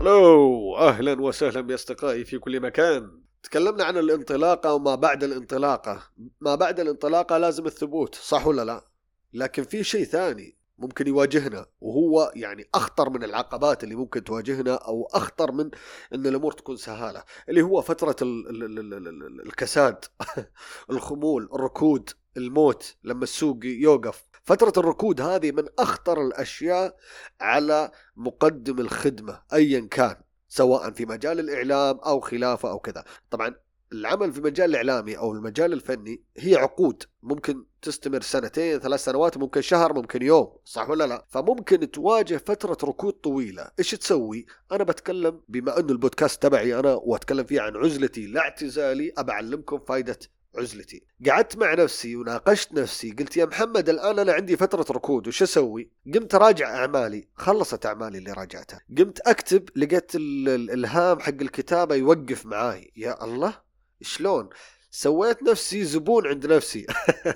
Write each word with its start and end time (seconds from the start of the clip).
ألو 0.00 0.76
أهلا 0.76 1.22
وسهلا 1.22 1.60
باصدقائي 1.60 2.24
في 2.24 2.38
كل 2.38 2.60
مكان. 2.60 3.22
تكلمنا 3.42 3.84
عن 3.84 3.96
الانطلاقة 3.96 4.74
وما 4.74 4.94
بعد 4.94 5.24
الانطلاقة. 5.24 6.02
ما 6.40 6.54
بعد 6.54 6.80
الانطلاقة 6.80 7.38
لازم 7.38 7.66
الثبوت 7.66 8.14
صح 8.14 8.46
ولا 8.46 8.64
لا؟ 8.64 8.84
لكن 9.32 9.62
في 9.62 9.84
شيء 9.84 10.04
ثاني 10.04 10.56
ممكن 10.78 11.06
يواجهنا 11.06 11.66
وهو 11.80 12.32
يعني 12.36 12.68
أخطر 12.74 13.10
من 13.10 13.24
العقبات 13.24 13.84
اللي 13.84 13.94
ممكن 13.94 14.24
تواجهنا 14.24 14.74
أو 14.74 15.08
أخطر 15.12 15.52
من 15.52 15.70
إن 16.14 16.26
الأمور 16.26 16.52
تكون 16.52 16.76
سهالة 16.76 17.24
اللي 17.48 17.62
هو 17.62 17.82
فترة 17.82 18.16
ال 18.22 18.48
ال 18.48 18.78
ال 18.78 18.94
ال 18.94 19.08
ال 19.08 19.46
الكساد 19.46 20.04
الخمول 20.90 21.48
الركود 21.54 22.10
الموت 22.36 22.96
لما 23.04 23.22
السوق 23.24 23.58
يوقف. 23.64 24.27
فترة 24.48 24.72
الركود 24.76 25.20
هذه 25.20 25.52
من 25.52 25.64
أخطر 25.78 26.22
الأشياء 26.22 26.96
على 27.40 27.90
مقدم 28.16 28.78
الخدمة 28.78 29.42
أيا 29.52 29.88
كان 29.90 30.16
سواء 30.48 30.90
في 30.90 31.06
مجال 31.06 31.40
الإعلام 31.40 31.98
أو 31.98 32.20
خلافه 32.20 32.70
أو 32.70 32.78
كذا. 32.78 33.04
طبعا 33.30 33.54
العمل 33.92 34.32
في 34.32 34.38
المجال 34.38 34.70
الإعلامي 34.70 35.18
أو 35.18 35.32
المجال 35.32 35.72
الفني 35.72 36.22
هي 36.36 36.56
عقود 36.56 37.02
ممكن 37.22 37.64
تستمر 37.82 38.20
سنتين 38.20 38.78
ثلاث 38.78 39.04
سنوات 39.04 39.38
ممكن 39.38 39.60
شهر 39.60 39.92
ممكن 39.92 40.22
يوم 40.22 40.56
صح 40.64 40.90
ولا 40.90 41.06
لا؟ 41.06 41.26
فممكن 41.28 41.90
تواجه 41.90 42.36
فترة 42.36 42.78
ركود 42.84 43.12
طويلة. 43.12 43.70
إيش 43.78 43.90
تسوي؟ 43.90 44.46
أنا 44.72 44.84
بتكلم 44.84 45.40
بما 45.48 45.78
أنه 45.78 45.92
البودكاست 45.92 46.42
تبعي 46.42 46.78
أنا 46.78 46.94
وأتكلم 46.94 47.44
فيه 47.44 47.60
عن 47.60 47.76
عزلتي 47.76 48.26
لا 48.26 48.40
اعتزالي 48.40 49.12
أبى 49.18 49.32
أعلمكم 49.32 49.78
فايدة 49.78 50.18
عزلتي. 50.56 51.02
قعدت 51.26 51.56
مع 51.56 51.74
نفسي 51.74 52.16
وناقشت 52.16 52.72
نفسي 52.72 53.10
قلت 53.10 53.36
يا 53.36 53.44
محمد 53.44 53.88
الآن 53.88 54.18
أنا 54.18 54.32
عندي 54.32 54.56
فترة 54.56 54.86
ركود 54.90 55.28
وش 55.28 55.42
أسوي؟ 55.42 55.90
قمت 56.14 56.34
راجع 56.34 56.74
أعمالي 56.74 57.28
خلصت 57.34 57.86
أعمالي 57.86 58.18
اللي 58.18 58.32
راجعتها. 58.32 58.80
قمت 58.98 59.20
أكتب 59.20 59.68
لقيت 59.76 60.14
الإلهام 60.14 61.20
حق 61.20 61.28
الكتابة 61.28 61.94
يوقف 61.94 62.46
معاي. 62.46 62.92
يا 62.96 63.24
الله 63.24 63.54
شلون؟ 64.00 64.48
سويت 64.90 65.42
نفسي 65.42 65.84
زبون 65.84 66.26
عند 66.26 66.46
نفسي. 66.46 66.86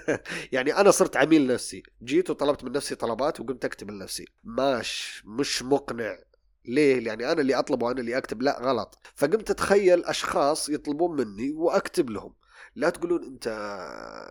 يعني 0.53 0.77
أنا 0.77 0.91
صرت 0.91 1.17
عميل 1.17 1.47
نفسي. 1.47 1.83
جيت 2.03 2.31
وطلبت 2.31 2.65
من 2.65 2.73
نفسي 2.73 2.95
طلبات 2.95 3.41
وقمت 3.41 3.65
أكتب 3.65 3.91
لنفسي. 3.91 4.25
ماش 4.45 5.23
مش 5.27 5.63
مقنع. 5.63 6.19
ليه؟ 6.65 7.07
يعني 7.07 7.33
أنا 7.33 7.41
اللي 7.41 7.55
اطلب 7.55 7.83
وأنا 7.83 8.01
اللي 8.01 8.19
أكتب. 8.19 8.43
لا 8.43 8.61
غلط. 8.63 8.99
فقمت 9.15 9.51
أتخيل 9.51 10.05
أشخاص 10.05 10.69
يطلبون 10.69 11.17
مني 11.17 11.53
وأكتب 11.53 12.11
لهم. 12.11 12.35
لا 12.77 12.91
تقولون 12.91 13.25
أنت 13.25 13.49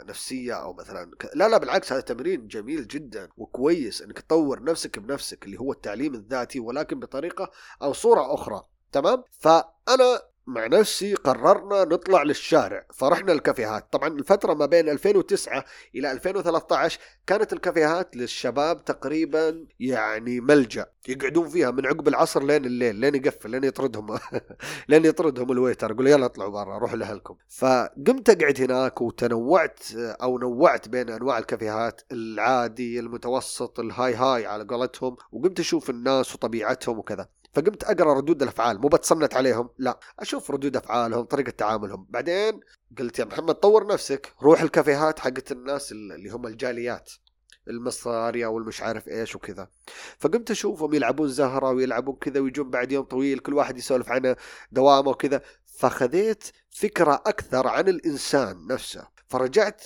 نفسية 0.08 0.54
أو 0.54 0.74
مثلا 0.74 1.12
لا 1.36 1.50
لا 1.50 1.58
بالعكس 1.58 1.94
هذا 1.94 2.02
تمرين 2.02 2.48
جميل 2.48 2.88
جدا 2.88 3.30
وكويس 3.38 4.02
إنك 4.02 4.20
تطور 4.20 4.64
نفسك 4.64 5.00
بنفسك 5.00 5.46
اللي 5.46 5.60
هو 5.60 5.72
التعليم 5.72 6.14
الذاتي 6.14 6.60
ولكن 6.60 7.00
بطريقة 7.00 7.52
أو 7.82 7.94
صورة 7.94 8.34
أخرى 8.34 8.62
تمام؟ 8.92 9.24
فأنا 9.40 10.22
مع 10.48 10.68
نفسي 10.68 11.14
قررنا 11.14 11.84
نطلع 11.84 12.24
للشارع 12.24 12.86
فرحنا 12.94 13.32
الكافيهات. 13.32 13.94
طبعا 13.94 14.08
الفترة 14.08 14.54
ما 14.54 14.66
بين 14.66 14.90
2009 14.90 15.66
إلى 15.96 16.12
2013 16.12 17.00
كانت 17.28 17.54
الكافيهات 17.54 18.16
للشباب 18.16 18.86
تقريبا 18.86 19.66
يعني 19.80 20.40
ملجأ. 20.40 20.86
يقعدون 21.08 21.50
فيها 21.50 21.72
من 21.72 21.86
عقب 21.86 22.08
العصر 22.08 22.44
لين 22.44 22.66
الليل 22.66 22.96
لين 22.96 23.16
يقفل 23.16 23.50
لين 23.50 23.64
يطردهم. 23.64 24.18
لين 24.90 25.06
يطردهم 25.06 25.52
ال 25.52 25.58
waiter 25.58 25.92
يقول 25.92 26.08
يلا 26.08 26.26
اطلعوا 26.26 26.52
برا 26.52 26.78
روحوا 26.78 26.98
لأهلكم. 26.98 27.36
فقمت 27.50 28.30
أقعد 28.30 28.62
هناك 28.62 29.02
وتنوعت 29.02 29.80
أو 29.96 30.38
نوعت 30.38 30.88
بين 30.88 31.10
أنواع 31.10 31.38
الكافيهات 31.38 32.02
العادي 32.12 33.00
المتوسط 33.00 33.80
ال 33.80 34.16
high 34.16 34.31
high 34.31 34.46
على 34.46 34.64
قولتهم. 34.64 35.16
وقمت 35.32 35.60
أشوف 35.60 35.90
الناس 35.90 36.36
وطبيعتهم 36.36 37.00
وكذا. 37.00 37.28
فقمت 37.54 37.84
أقرأ 37.84 38.14
ردود 38.14 38.42
الأفعال 38.42 38.82
مو 38.82 38.88
بتصنت 38.88 39.34
عليهم 39.34 39.70
لا. 39.78 40.00
أشوف 40.20 40.52
ردود 40.52 40.78
أفعالهم 40.78 41.24
طريقة 41.24 41.50
تعاملهم. 41.50 42.08
بعدين 42.10 42.60
قلت 43.00 43.20
يا 43.20 43.26
محمد 43.26 43.56
طور 43.56 43.88
نفسك 43.88 44.34
روح 44.42 44.62
الكافيهات 44.62 45.20
حقت 45.20 45.52
الناس 45.52 45.92
اللي 45.92 46.30
هم 46.30 46.48
الجاليات 46.48 47.12
المصارية 47.68 48.48
والمش 48.48 48.82
عارف 48.82 49.08
إيش 49.08 49.36
وكذا. 49.36 49.68
فقمت 50.20 50.52
أشوفهم 50.52 50.94
يلعبون 50.94 51.28
زهرة 51.28 51.70
ويلعبون 51.70 52.16
كذا 52.16 52.40
ويجون 52.40 52.70
بعد 52.70 52.92
يوم 52.92 53.06
طويل 53.06 53.40
كل 53.40 53.54
واحد 53.54 53.78
يسولف 53.78 54.10
عن 54.10 54.36
دوامه 54.72 55.10
وكذا. 55.10 55.42
فخذيت 55.66 56.44
فكرة 56.70 57.14
أكثر 57.14 57.68
عن 57.68 57.88
الإنسان 57.88 58.68
نفسه. 58.68 59.08
فرجعت 59.28 59.84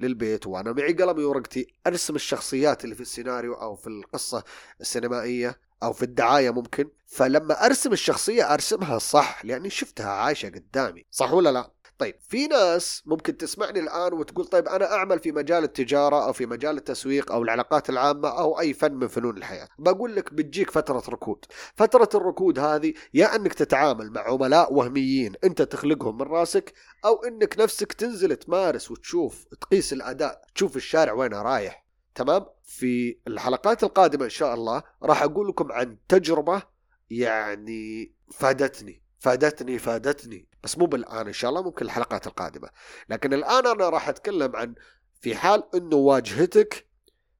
للبيت 0.00 0.46
وأنا 0.46 0.72
معي 0.72 0.92
قلمي 0.92 1.24
ورقتي 1.24 1.74
أرسم 1.86 2.14
الشخصيات 2.14 2.84
اللي 2.84 2.94
في 2.94 3.00
السيناريو 3.00 3.54
أو 3.54 3.74
في 3.74 3.86
القصة 3.86 4.44
السينمائية. 4.80 5.67
أو 5.82 5.92
في 5.92 6.02
الدعاية 6.02 6.50
ممكن. 6.50 6.90
فلما 7.06 7.66
أرسم 7.66 7.92
الشخصية 7.92 8.54
أرسمها 8.54 8.98
صح 8.98 9.44
لأني 9.44 9.70
شفتها 9.70 10.10
عايشة 10.10 10.48
قدامي. 10.48 11.06
صح 11.10 11.32
ولا 11.32 11.52
لا؟ 11.52 11.70
طيب 11.98 12.14
في 12.28 12.46
ناس 12.46 13.02
ممكن 13.06 13.36
تسمعني 13.36 13.80
الآن 13.80 14.12
وتقول 14.12 14.46
طيب 14.46 14.68
أنا 14.68 14.92
أعمل 14.92 15.18
في 15.18 15.32
مجال 15.32 15.64
التجارة 15.64 16.26
أو 16.26 16.32
في 16.32 16.46
مجال 16.46 16.76
التسويق 16.76 17.32
أو 17.32 17.42
العلاقات 17.42 17.90
العامة 17.90 18.28
أو 18.28 18.60
أي 18.60 18.74
فن 18.74 18.92
من 18.92 19.08
فنون 19.08 19.36
الحياة. 19.36 19.68
بقول 19.78 20.16
لك 20.16 20.34
بتجيك 20.34 20.70
فترة 20.70 21.02
ركود. 21.08 21.44
فترة 21.76 22.08
الركود 22.14 22.58
هذه 22.58 22.94
يا 23.14 23.36
إنك 23.36 23.54
تتعامل 23.54 24.10
مع 24.12 24.20
عملاء 24.20 24.72
وهميين 24.72 25.32
أنت 25.44 25.62
تخلقهم 25.62 26.18
من 26.18 26.26
راسك 26.26 26.72
أو 27.04 27.24
إنك 27.24 27.58
نفسك 27.58 27.92
تنزل 27.92 28.36
تمارس 28.36 28.90
وتشوف 28.90 29.44
تقيس 29.60 29.92
الأداء 29.92 30.42
تشوف 30.54 30.76
الشارع 30.76 31.12
وين 31.12 31.34
رايح. 31.34 31.87
تمام؟ 32.18 32.46
في 32.64 33.18
الحلقات 33.26 33.84
القادمة 33.84 34.24
إن 34.24 34.30
شاء 34.30 34.54
الله 34.54 34.82
راح 35.02 35.22
أقول 35.22 35.48
لكم 35.48 35.72
عن 35.72 35.96
تجربة 36.08 36.62
يعني 37.10 38.14
فادتني 38.32 39.02
فادتني 39.18 39.78
فادتني. 39.78 40.48
بس 40.64 40.78
مو 40.78 40.86
بالآن 40.86 41.26
إن 41.26 41.32
شاء 41.32 41.50
الله 41.50 41.62
ممكن 41.62 41.84
الحلقات 41.84 42.26
القادمة. 42.26 42.68
لكن 43.08 43.32
الآن 43.32 43.66
أنا 43.66 43.88
راح 43.88 44.08
أتكلم 44.08 44.56
عن 44.56 44.74
في 45.20 45.36
حال 45.36 45.62
أنه 45.74 45.96
واجهتك 45.96 46.86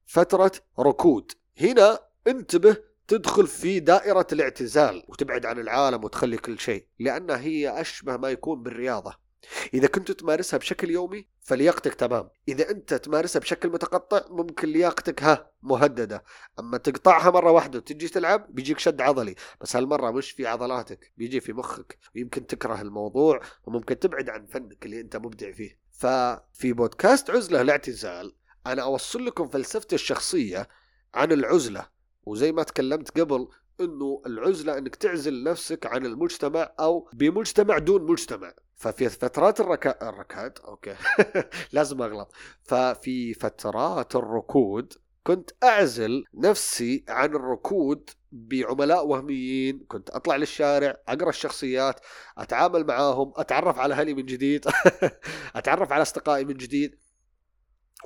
فترة 0.05 0.51
ركود. 0.79 1.31
هنا 1.61 1.99
انتبه 2.27 2.77
تدخل 3.07 3.47
في 3.47 3.79
دائرة 3.79 4.27
الاعتزال 4.31 5.03
وتبعد 5.07 5.45
عن 5.45 5.59
العالم 5.59 6.03
وتخلي 6.03 6.37
كل 6.37 6.59
شيء 6.59 6.85
لأنها 6.99 7.37
هي 7.37 7.81
أشبه 7.81 8.17
ما 8.17 8.29
يكون 8.29 8.63
بالرياضة. 8.63 9.28
إذا 9.73 9.87
كنت 9.87 10.11
تمارسها 10.11 10.57
بشكل 10.57 10.89
يومي 10.89 11.27
فلياقتك 11.41 11.93
تمام. 11.93 12.29
إذا 12.47 12.69
أنت 12.69 12.93
تمارسها 12.93 13.39
بشكل 13.39 13.69
متقطع 13.69 14.21
ممكن 14.29 14.67
لياقتك 14.67 15.23
ها 15.23 15.51
مهددة. 15.61 16.23
أما 16.59 16.77
تقطعها 16.77 17.31
مرة 17.31 17.51
واحدة 17.51 17.79
وتجي 17.79 18.07
تلعب 18.07 18.47
بيجيك 18.49 18.79
شد 18.79 19.01
عضلي. 19.01 19.35
بس 19.61 19.75
هالمرة 19.75 20.11
مش 20.11 20.31
في 20.31 20.47
عضلاتك 20.47 21.13
بيجي 21.17 21.39
في 21.39 21.53
مخك. 21.53 21.97
ويمكن 22.15 22.47
تكره 22.47 22.81
الموضوع 22.81 23.41
وممكن 23.63 23.99
تبعد 23.99 24.29
عن 24.29 24.45
فنك 24.45 24.85
اللي 24.85 25.01
أنت 25.01 25.17
مبدع 25.17 25.51
فيه. 25.51 25.79
ففي 25.91 26.73
بودكاست 26.73 27.29
عزلة 27.29 27.61
الاعتزال 27.61 28.35
أنا 28.67 28.81
أوصل 28.81 29.25
لكم 29.25 29.47
فلسفتي 29.47 29.95
الشخصية 29.95 30.67
عن 31.13 31.31
العزلة. 31.31 31.87
وزي 32.23 32.51
ما 32.51 32.63
تكلمت 32.63 33.19
قبل 33.19 33.47
إنه 33.81 34.21
العزلة 34.25 34.77
إنك 34.77 34.95
تعزل 34.95 35.43
نفسك 35.43 35.85
عن 35.85 36.05
المجتمع 36.05 36.71
أو 36.79 37.09
بمجتمع 37.13 37.77
دون 37.77 38.11
مجتمع. 38.11 38.53
ففي 38.79 39.09
فترات 39.09 39.59
الركا... 39.59 40.09
الركاد 40.09 40.59
أوكي. 40.65 40.95
لازم 41.73 42.01
أغلط. 42.01 42.31
ففي 42.63 43.33
فترات 43.33 44.15
الركود 44.15 44.93
كنت 45.23 45.51
أعزل 45.63 46.23
نفسي 46.33 47.05
عن 47.09 47.35
الركود 47.35 48.09
بعملاء 48.31 49.07
وهميين. 49.07 49.85
كنت 49.87 50.09
أطلع 50.09 50.35
للشارع 50.35 50.97
أقرأ 51.07 51.29
الشخصيات 51.29 51.99
أتعامل 52.37 52.85
معاهم 52.85 53.33
أتعرف 53.35 53.79
على 53.79 53.93
أهلي 53.93 54.13
من 54.13 54.25
جديد 54.25 54.65
أتعرف 55.55 55.91
على 55.91 56.01
أصدقائي 56.01 56.45
من 56.45 56.53
جديد. 56.53 56.99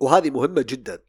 وهذه 0.02 0.30
مهمة 0.30 0.62
جدا. 0.62 1.04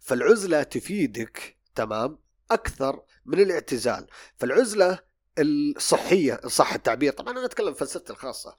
فالعزلة 0.00 0.62
تفيدك 0.62 1.56
تمام 1.74 2.18
أكثر 2.50 3.02
من 3.26 3.40
الاعتزال. 3.40 4.06
فالعزلة 4.36 5.07
الصحية 5.38 6.40
ان 6.44 6.48
صح 6.48 6.74
التعبير 6.74 7.12
طبعا 7.12 7.32
أنا 7.32 7.44
أتكلم 7.44 7.74
فلسفتي 7.74 8.12
الخاصة. 8.12 8.56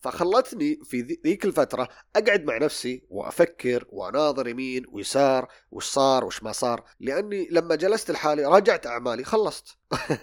فخلتني 0.00 0.80
في 0.84 1.18
ذيك 1.24 1.44
الفترة 1.44 1.88
أقعد 2.16 2.44
مع 2.44 2.58
نفسي 2.58 3.06
وأفكر 3.10 3.86
وأناظر 3.88 4.48
يمين 4.48 4.84
ويسار 4.88 5.48
وش 5.70 5.84
صار 5.86 6.24
وش 6.24 6.42
ما 6.42 6.52
صار. 6.52 6.84
لأني 7.00 7.48
لما 7.50 7.74
جلست 7.74 8.10
لحالي 8.10 8.44
راجعت 8.44 8.86
أعمالي 8.86 9.24
خلصت. 9.24 9.66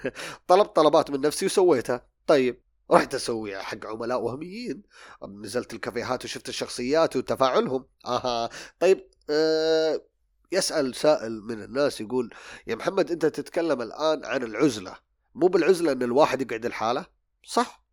طلبت 0.48 0.76
طلبات 0.76 1.12
من 1.12 1.22
نفسي 1.22 1.46
وسويتها. 1.46 2.08
طيب 2.28 2.62
رحت 2.92 3.16
أسويها 3.16 3.62
حق 3.62 3.86
عملاء 3.86 4.22
وهميين. 4.22 4.84
نزلت 5.28 5.74
الكافيهات 5.74 6.26
وشفت 6.26 6.50
الشخصيات 6.50 7.16
وتفاعلهم. 7.16 7.86
آها. 8.06 8.50
طيب 8.80 9.10
أه 9.30 10.02
يسأل 10.52 10.96
سائل 10.96 11.42
من 11.44 11.64
الناس 11.64 12.02
يقول 12.02 12.34
يا 12.68 12.76
محمد 12.76 13.12
أنت 13.12 13.26
تتكلم 13.26 13.82
الآن 13.82 14.26
عن 14.26 14.44
العزلة. 14.44 14.96
مو 15.36 15.48
بالعزلة 15.48 15.92
أن 15.92 16.04
الواحد 16.04 16.42
يقعد 16.42 16.66
لحاله؟ 16.66 17.06
صح. 17.44 17.84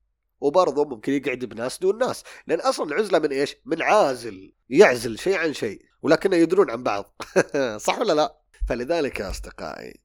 وبرضه 0.41 0.85
ممكن 0.85 1.13
يقعد 1.13 1.39
بناس 1.39 1.79
دون 1.79 1.99
ناس. 1.99 2.25
لأن 2.47 2.61
أصلا 2.61 2.87
العزلة 2.87 3.19
من 3.19 3.33
إيش؟ 3.33 3.57
من 3.65 3.83
عازل 3.83 4.53
يعزل 4.71 5.19
شيء 5.19 5.37
عن 5.37 5.53
شيء 5.53 5.83
ولكن 6.03 6.33
يدرون 6.33 6.71
عن 6.71 6.83
بعض. 6.83 7.15
صح 7.87 7.99
ولا 7.99 8.13
لا؟ 8.13 8.37
فلذلك 8.69 9.21
يا 9.21 9.31
أصدقائي 9.31 10.01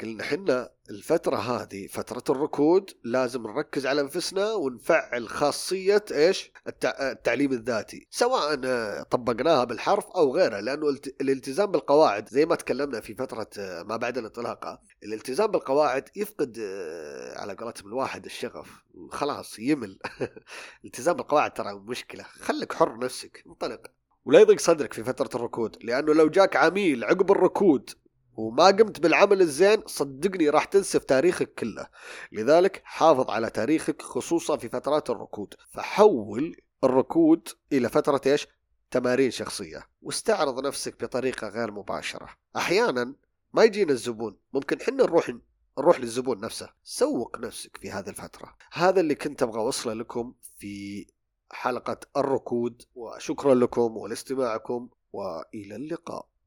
قلنا 0.00 0.24
حنا 0.24 0.70
الفترة 0.90 1.36
هذه 1.36 1.86
فترة 1.86 2.24
الركود 2.30 2.90
لازم 3.04 3.42
نركز 3.42 3.86
على 3.86 4.00
أنفسنا 4.00 4.52
ونفعل 4.52 5.28
خاصية 5.28 6.04
إيش؟ 6.12 6.52
التع... 6.66 7.10
التعليم 7.10 7.52
الذاتي، 7.52 8.06
سواء 8.10 8.54
طبقناها 9.02 9.64
بالحرف 9.64 10.06
أو 10.06 10.34
غيره 10.36 10.60
لأنه 10.60 10.88
الالتزام 11.20 11.70
بالقواعد 11.70 12.28
زي 12.28 12.46
ما 12.46 12.54
تكلمنا 12.54 13.00
في 13.00 13.14
فترة 13.14 13.48
ما 13.58 13.96
بعد 13.96 14.18
الانطلاقة، 14.18 14.80
الالتزام 15.02 15.46
بالقواعد 15.46 16.08
يفقد 16.16 16.58
على 17.36 17.54
قولتهم 17.54 17.88
الواحد 17.88 18.24
الشغف، 18.24 18.84
خلاص 19.10 19.58
يمل. 19.58 19.98
الالتزام 20.82 21.16
بالقواعد 21.16 21.54
ترى 21.54 21.74
مشكلة، 21.74 22.22
خليك 22.22 22.72
حر 22.72 22.98
نفسك، 22.98 23.44
انطلق. 23.46 23.80
ولا 24.24 24.40
يضيق 24.40 24.60
صدرك 24.60 24.92
في 24.92 25.04
فترة 25.04 25.30
الركود 25.34 25.76
لأنه 25.82 26.14
لو 26.14 26.28
جاك 26.28 26.56
عميل 26.56 27.04
عقب 27.04 27.30
الركود 27.30 27.90
وما 28.40 28.66
قمت 28.66 29.00
بالعمل 29.00 29.40
الزين 29.40 29.82
صدقني 29.86 30.48
راح 30.48 30.64
تنسف 30.64 31.04
تاريخك 31.04 31.54
كله. 31.54 31.86
لذلك 32.32 32.82
حافظ 32.84 33.30
على 33.30 33.50
تاريخك 33.50 34.02
خصوصا 34.02 34.56
في 34.56 34.68
فترات 34.68 35.10
الركود. 35.10 35.54
فحول 35.70 36.56
الركود 36.84 37.48
إلى 37.72 37.88
فترة 37.88 38.20
إيش؟ 38.26 38.46
تمارين 38.90 39.30
شخصية. 39.30 39.88
واستعرض 40.02 40.66
نفسك 40.66 41.04
بطريقة 41.04 41.48
غير 41.48 41.70
مباشرة. 41.70 42.28
أحيانا 42.56 43.14
ما 43.52 43.64
يجينا 43.64 43.92
الزبون. 43.92 44.36
ممكن 44.52 44.80
حنا 44.80 45.04
نروح 45.04 45.32
نروح 45.78 46.00
للزبون 46.00 46.40
نفسه. 46.40 46.68
سوق 46.84 47.38
نفسك 47.38 47.76
في 47.76 47.90
هذه 47.90 48.08
الفترة. 48.08 48.56
هذا 48.72 49.00
اللي 49.00 49.14
كنت 49.14 49.42
أبغى 49.42 49.60
أوصله 49.60 49.92
لكم 49.92 50.34
في 50.58 51.06
حلقة 51.52 52.00
الركود. 52.16 52.82
وشكرا 52.94 53.54
لكم 53.54 53.96
ولإستماعكم. 53.96 54.88
وإلى 55.12 55.76
اللقاء. 55.76 56.29